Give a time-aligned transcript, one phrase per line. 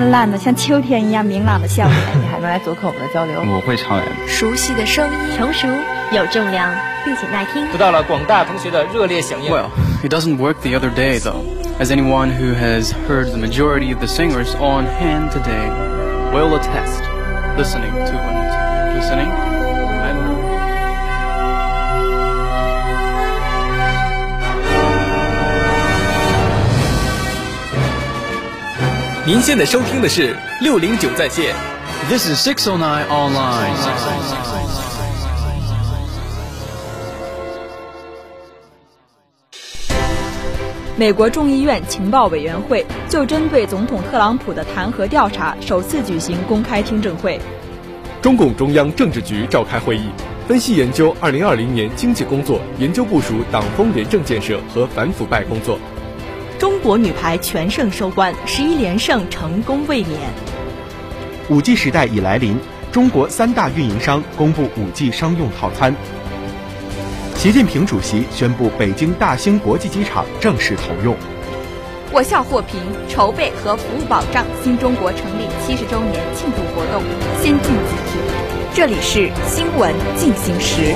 [0.00, 1.94] 灿烂的像秋天一样明朗的笑脸。
[2.22, 3.38] 你还能来做客我们的交流？
[3.42, 4.06] 我会唱的。
[4.26, 5.68] 熟悉的声音，成熟
[6.10, 6.74] 有重量，
[7.04, 9.52] 并且耐听，得到了广大同学的热烈响应。
[9.52, 9.68] Well,
[10.02, 11.44] it doesn't work the other day though,
[11.78, 15.68] as anyone who has heard the majority of the singers on hand today
[16.32, 17.02] will attest.
[17.58, 19.49] Listening to it, listening.
[29.30, 31.54] 您现在收听的是六零九在线。
[32.08, 33.70] This is six o nine online
[40.96, 47.40] 美国众议院情报委员会就针对总统特朗普的弹劾调查首次举行公开听证会。
[48.20, 50.08] 中共中央政治局召开会议，
[50.48, 55.78] 分析研究二零二零年经济工作，研究部署党风廉政建设和反腐败工作。
[56.80, 60.18] 中国女排全胜收官，十一连胜成功卫冕。
[61.50, 62.58] 五 G 时代已来临，
[62.90, 65.94] 中国三大运营商公布五 G 商用套餐。
[67.34, 71.14] 习近平主席宣布北京大兴国际机场正式投用。
[72.14, 77.02] 我校获评筹备和服务保障新中国成立七十周年庆祝活动
[77.42, 78.18] 先进集体。
[78.72, 80.94] 这里是新闻进行时，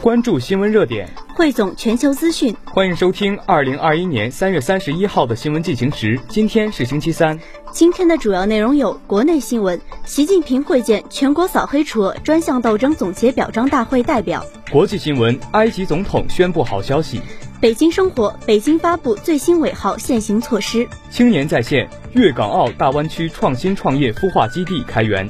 [0.00, 1.08] 关注新闻热点，
[1.38, 2.52] 汇总全球资讯。
[2.64, 6.18] 欢迎收听二零二一年三月三十一号的新闻进行时。
[6.28, 7.38] 今天是星期三。
[7.70, 14.40] 今天的主要内容有：国内新闻，习近平会见全国扫黑除恶专项斗争总结表彰大会代表；
[14.72, 17.20] 国际新闻，埃及总统宣布好消息；
[17.60, 25.24] 北京生活，北京发布最新尾号限行措施；青年在线，粤港澳大湾区创新创业孵化基地开源；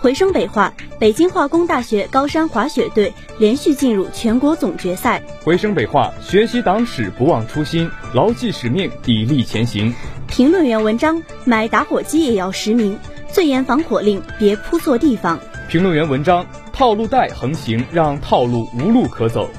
[0.00, 9.92] 回声北化，北京化工大学高山滑雪队连续进入全国总决赛；回声北化，学习党史不忘初心，牢记使命，砥砺前行。
[10.26, 12.98] 评论员文章：买打火机也要实名，
[13.30, 15.38] 最严防火令，别铺错地方。
[15.68, 19.50] 评论员文章：套路贷横行，让套路无路可走。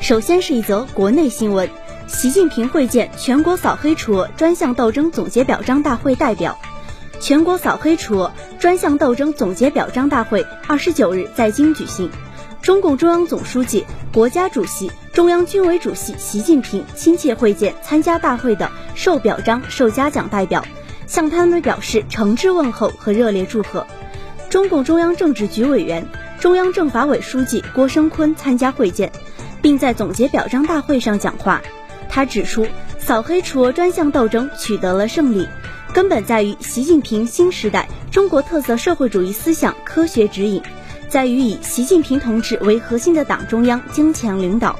[0.00, 1.68] 首先是一则国内新闻：
[2.06, 6.58] 习近平会见全国扫黑除恶专项斗争总结表彰大会代表。
[7.24, 12.10] 全国扫黑除恶专项斗争总结表彰大会二十九日在京举行，
[12.60, 20.66] 中共中央总书记、国家主席、中央军委主席习近平亲切会见参加大会的受表彰、受嘉奖代表，
[21.06, 23.86] 向他们表示诚挚问候和热烈祝贺。
[24.50, 26.06] 中共中央政治局委员、
[26.38, 29.10] 中央政法委书记郭声琨参加会见，
[29.62, 31.62] 并在总结表彰大会上讲话。
[32.10, 32.66] 他指出，
[32.98, 35.48] 扫黑除恶专项斗争取得了胜利。
[35.94, 40.60] 根本在于习近平新时代中国特色社会主义思想科学指引，
[41.08, 44.76] 在于以习近平同志为核心的党中央坚强领导，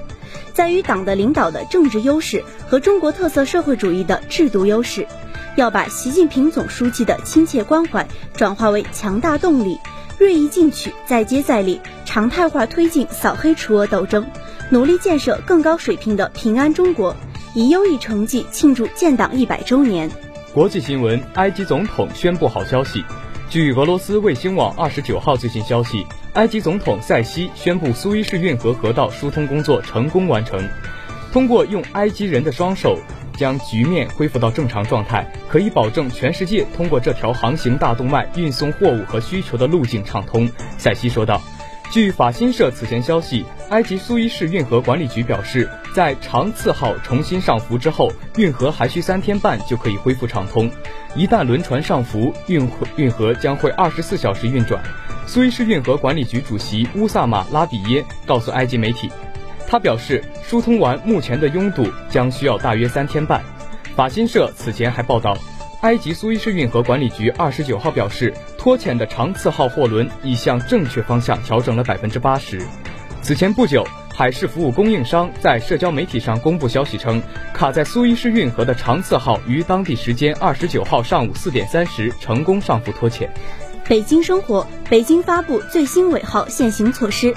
[0.52, 5.06] 在于党的领导的政治优势和中国特色社会主义的制度优势，
[5.54, 9.78] 要把习近平总书记的亲切关怀转化为强大动力，
[10.18, 14.26] 锐意进取，再接再厉，常态化推进扫黑除恶斗争，
[14.68, 17.14] 努力建设更高水平的平安中国，
[17.54, 20.10] 以优异成绩庆祝建党一百周年。
[20.54, 23.04] 国际新闻：埃及总统宣布好消息。
[23.50, 30.64] 据俄罗斯卫星网二十九号最新消息，埃及总统塞西宣布苏伊士运河河道疏通工作成功完成。
[31.32, 32.96] 通过用埃及人的双手
[33.36, 40.48] 将局面恢复到正常状态，可以保证全世界通过这条航行大动脉运送货物和需求的路径畅通。
[40.78, 41.42] 塞西说道。
[41.90, 50.68] 据法新社此前消息，埃及苏伊士运河管理局表示，在长次号重新上浮之后，运河还需三天半就可以恢复畅通。
[51.14, 54.82] 一旦轮船上浮，运运河将会二十四小时运转。
[55.26, 59.08] 苏伊士运河管理局主席乌萨马拉比耶告诉埃及媒体，
[59.68, 63.40] 他表示，疏通完目前的拥堵将需要大约三天半。
[63.94, 65.38] 法新社此前还报道。
[65.84, 72.58] 埃及苏伊士运河管理局二十九号表示，拖欠的长次号货轮已向正确方向调整了百分之八十。
[73.20, 77.22] 此前不久，海事服务供应商在社交媒体上公布消息称，
[77.52, 83.30] 卡在苏伊士运河的长次号于当地时间二十九号上午四点三十成功上浮拖欠。
[83.86, 87.34] 北京生活，北京发布最新尾号限行措施。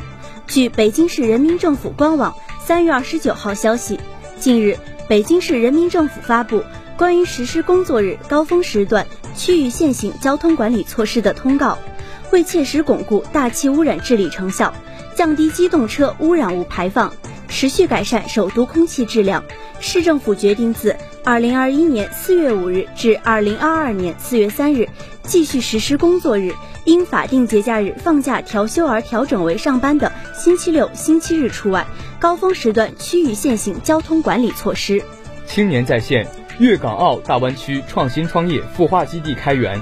[0.47, 3.99] 据北京市人民政府官网三月二十九号消息，
[4.39, 4.77] 近日，
[5.09, 6.63] 北京市人民政府发布。
[6.97, 9.05] 关于实施工作日高峰时段
[9.35, 11.77] 区域限行交通管理措施的通告，
[12.31, 14.73] 为切实巩固大气污染治理成效，
[15.15, 17.13] 降低机动车污染物排放，
[17.47, 19.43] 持续改善首都空气质量，
[19.79, 24.89] 市政府决定自二零二一年四月五日至二零二二年四月三日
[25.21, 26.51] 继续实施工作日
[26.83, 31.85] 因法定节假日放假调休而调整为上班的星期六、星期日除外
[32.19, 35.03] 高峰时段区域限行交通管理措施。
[35.45, 36.27] 青年在线。
[36.59, 39.79] 粤港澳大湾区创新创业孵化基地开园。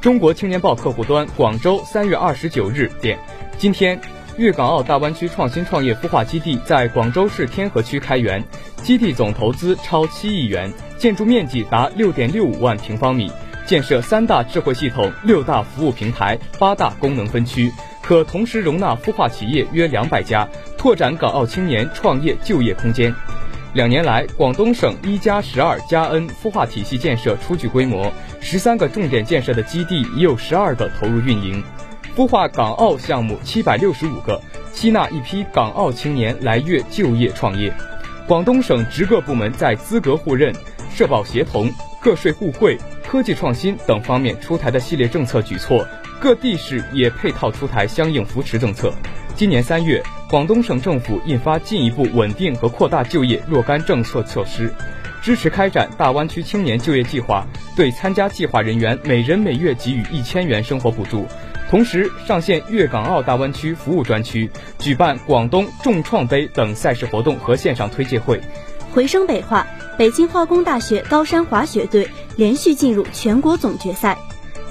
[0.00, 3.16] 中国青年报客户端，广州，三月二十九日电，
[3.56, 4.00] 今天，
[4.36, 8.42] 粤港澳大湾区创新创业孵化基地在广州市天河区开园，
[8.82, 13.30] 基地总投资超七亿元，建筑面积达六点六五万平方米，
[13.64, 17.70] 建设三大智慧系统、六大服务平台、八大功能分区，
[18.02, 23.14] 可同时容纳孵化企业约两百家，拓展港澳青年创业就业空间。
[23.72, 31.62] 两年来，广东省一加十二加 N 孵化体系建设初具规模，十三个重点建设的基地已有十二个投入运营，
[32.16, 37.72] 孵化港澳项目七百六十五个，吸纳一批港澳青年来粤就业创业。
[38.26, 40.52] 广东省直各部门在资格互认、
[40.92, 41.70] 社保协同、
[42.02, 42.76] 个税互惠、
[43.06, 45.86] 科技创新等方面出台的系列政策举措，
[46.18, 48.92] 各地市也配套出台相应扶持政策。
[49.36, 50.02] 今年三月。
[50.30, 54.72] 广东省政府印发进一步稳定和扩大就业若干政策措施，
[55.20, 57.44] 支持开展大湾区青年就业计划，
[57.74, 61.26] 对参加计划人员每人每月给予一千元生活补助。
[61.68, 64.48] 同时，上线粤港澳大湾区服务专区，
[64.78, 68.40] 举办广东众创杯等赛事活动和线上推介会。
[68.94, 69.66] 回声北化，
[69.98, 74.16] 北京化工大学高山滑雪队连续进入全国总决赛。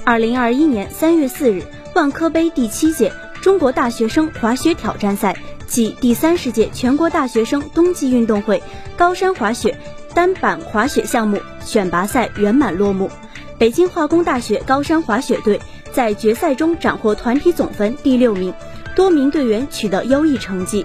[0.04, 1.62] 二零二一年三月四日，
[1.94, 5.36] 万科杯第七届中国大学生滑雪挑战赛。
[5.70, 8.60] 暨第三十届全国大学生冬季运动会
[8.96, 9.78] 高山滑雪
[10.12, 13.08] 单板滑雪项目选拔赛圆满落幕。
[13.56, 15.60] 北京化工大学高山滑雪队
[15.92, 18.52] 在决赛中斩获团体总分第六名，
[18.96, 20.84] 多名队员取得优异成绩。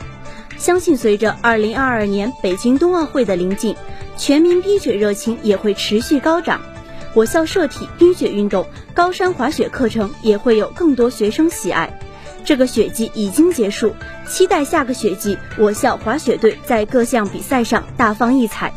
[0.58, 3.76] 相信随着二零二二年北京冬奥会的临近，
[4.18, 6.62] 全民冰雪热情也会持续高涨。
[7.16, 12.00] 我校社体冰雪运动高山滑雪课程也会有更多学生喜爱。
[12.46, 13.96] 这个雪季已经结束，
[14.28, 18.72] 期待下个雪季我校滑雪队在各项比赛上大放异彩。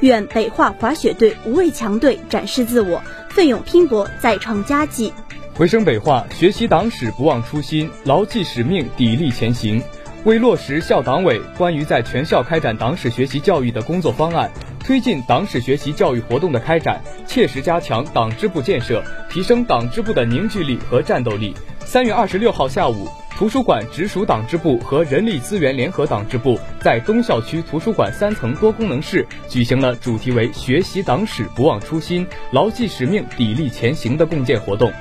[0.00, 5.10] 愿北化滑雪队无畏强队展示自我，奋勇拼搏，再创佳绩。
[5.54, 9.82] 回声北化，学习党史不忘初心，牢记使命砥砺前行。
[10.24, 14.50] 为落实校党委关于在全校开展党史学习教育的工作方案，
[14.80, 21.54] 推进党史学习教育活动的开展，切实加强党支部建设，提升党支部的凝聚力和战斗力。
[21.84, 34.92] 三月二十六号下午，图书馆直属党支部和人力资源联合党支部在东校区图书馆三层多功能室举行了主题为“学习党史，不忘初心，牢记使命，砥砺前行”的共建活动。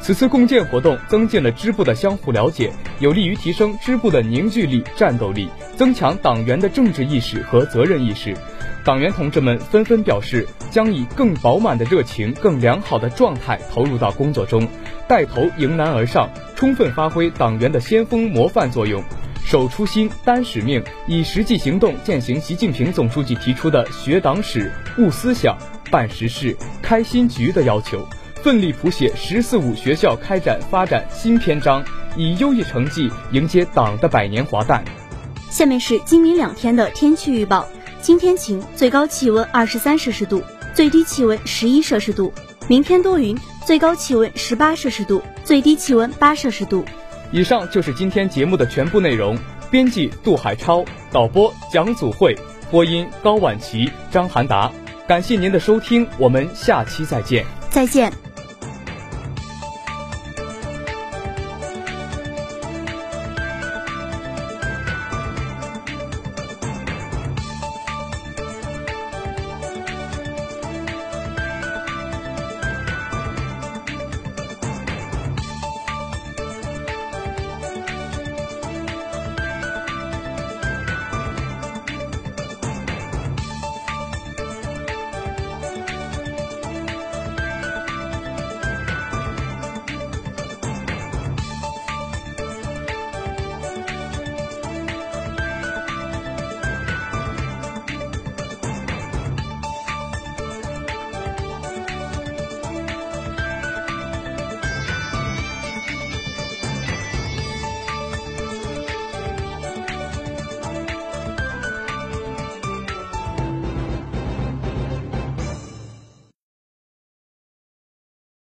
[0.00, 8.34] 此次共建活动增进了支部的相互了解，有利于提升支部的凝聚力、战斗力，增强党员的政治意识和责任意识。
[8.84, 10.46] 党员同志们纷纷表示，
[10.78, 14.64] 将以更饱满的热情、更良好的状态投入到工作中。
[15.08, 19.02] 带头迎难而上，充分发挥党员的先锋模范作用，
[19.44, 25.58] 守初心、担使命，以实际行动践行习近平总书记提出的“学党史、悟思想、
[25.90, 31.84] 办实事、开新局”的要求，奋力谱写“十四五”学校开展发展新篇章，
[32.16, 34.84] 以优异成绩迎接党的百年华诞。
[35.50, 37.66] 下面是今明两天的天气预报：
[38.00, 40.40] 今天晴，最高气温二十三摄氏度，
[40.78, 42.32] 最低气温十一摄氏度；
[42.68, 43.36] 明天多云。
[43.66, 46.84] 最高气温十八摄氏度，最低气温八摄氏度。
[47.32, 49.36] 以上就是今天节目的全部内容。
[49.72, 52.38] 编辑杜海超，导播蒋祖慧，
[52.70, 54.70] 播音高婉琪、张涵达。
[55.08, 57.44] 感谢您的收听，我们下期再见。
[57.70, 58.27] 再见。